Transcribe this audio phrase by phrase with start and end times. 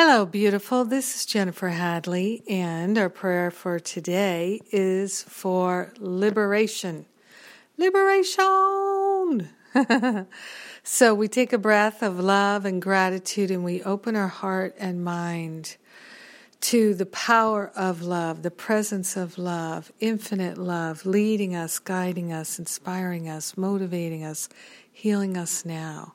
[0.00, 0.84] Hello, beautiful.
[0.84, 7.04] This is Jennifer Hadley, and our prayer for today is for liberation.
[7.76, 9.48] Liberation!
[10.84, 15.02] so we take a breath of love and gratitude and we open our heart and
[15.04, 15.76] mind
[16.60, 22.60] to the power of love, the presence of love, infinite love, leading us, guiding us,
[22.60, 24.48] inspiring us, motivating us,
[24.92, 26.14] healing us now.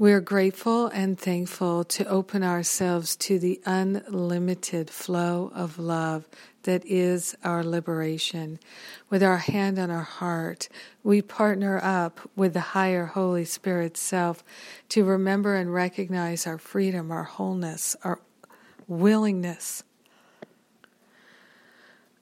[0.00, 6.26] We are grateful and thankful to open ourselves to the unlimited flow of love
[6.62, 8.60] that is our liberation.
[9.10, 10.70] With our hand on our heart,
[11.04, 14.42] we partner up with the higher Holy Spirit self
[14.88, 18.22] to remember and recognize our freedom, our wholeness, our
[18.88, 19.82] willingness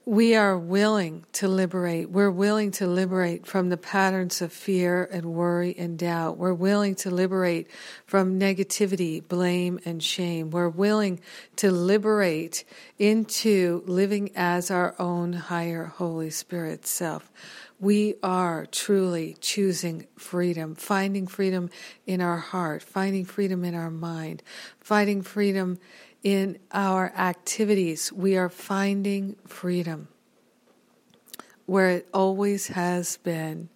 [0.08, 2.08] we are willing to liberate.
[2.08, 6.38] We're willing to liberate from the patterns of fear and worry and doubt.
[6.38, 7.70] We're willing to liberate
[8.06, 10.48] from negativity, blame, and shame.
[10.48, 11.20] We're willing
[11.56, 12.64] to liberate
[12.98, 17.30] into living as our own higher Holy Spirit self.
[17.78, 21.68] We are truly choosing freedom, finding freedom
[22.06, 24.42] in our heart, finding freedom in our mind,
[24.80, 25.78] finding freedom
[26.28, 30.08] in our activities, we are finding freedom
[31.64, 33.70] where it always has been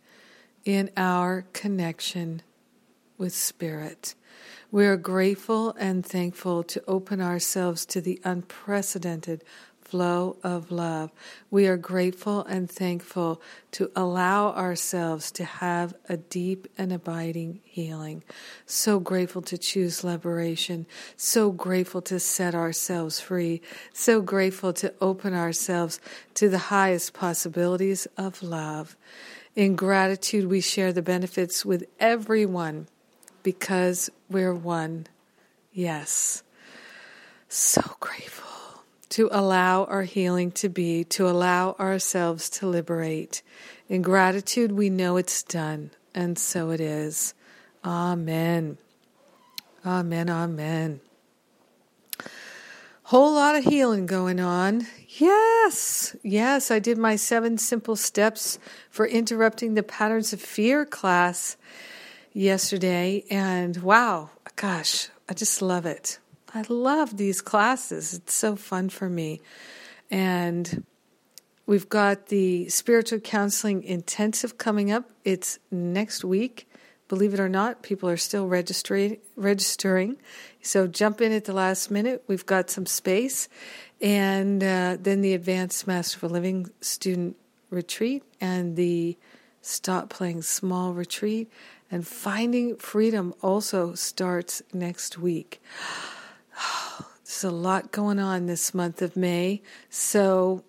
[0.66, 2.42] in our connection
[3.16, 4.14] with Spirit.
[4.70, 9.44] We are grateful and thankful to open ourselves to the unprecedented
[9.92, 11.12] flow of love.
[11.50, 18.22] We are grateful and thankful to allow ourselves to have a deep and abiding healing.
[18.64, 20.86] So grateful to choose liberation.
[21.18, 23.60] So grateful to set ourselves free.
[23.92, 26.00] So grateful to open ourselves
[26.36, 28.96] to the highest possibilities of love.
[29.54, 32.88] In gratitude, we share the benefits with everyone
[33.42, 35.06] because we're one.
[35.70, 36.42] Yes.
[37.50, 37.91] So
[39.12, 43.42] to allow our healing to be, to allow ourselves to liberate.
[43.86, 47.34] In gratitude, we know it's done, and so it is.
[47.84, 48.78] Amen.
[49.84, 50.30] Amen.
[50.30, 51.00] Amen.
[53.02, 54.86] Whole lot of healing going on.
[55.06, 58.58] Yes, yes, I did my seven simple steps
[58.88, 61.58] for interrupting the patterns of fear class
[62.32, 66.18] yesterday, and wow, gosh, I just love it.
[66.54, 68.12] I love these classes.
[68.14, 69.40] It's so fun for me.
[70.10, 70.84] And
[71.66, 75.10] we've got the spiritual counseling intensive coming up.
[75.24, 76.68] It's next week.
[77.08, 80.16] Believe it or not, people are still registering.
[80.62, 82.24] So jump in at the last minute.
[82.26, 83.48] We've got some space.
[84.00, 87.36] And uh, then the Advanced Master for Living student
[87.70, 89.16] retreat and the
[89.62, 91.50] Stop Playing Small retreat.
[91.90, 95.62] And Finding Freedom also starts next week.
[97.32, 99.62] There's a lot going on this month of May.
[99.88, 100.64] So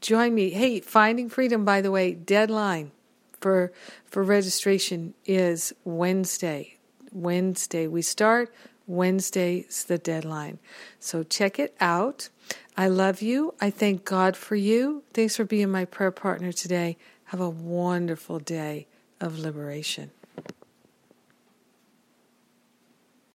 [0.00, 0.50] join me.
[0.50, 2.90] Hey, Finding Freedom, by the way, deadline
[3.40, 3.72] for
[4.04, 6.76] for registration is Wednesday.
[7.12, 7.86] Wednesday.
[7.86, 8.52] We start.
[8.88, 10.58] Wednesday's the deadline.
[10.98, 12.30] So check it out.
[12.76, 13.54] I love you.
[13.60, 15.04] I thank God for you.
[15.14, 16.96] Thanks for being my prayer partner today.
[17.26, 18.88] Have a wonderful day
[19.20, 20.10] of liberation.